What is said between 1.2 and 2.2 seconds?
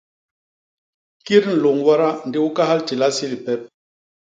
Kit nlôñ wada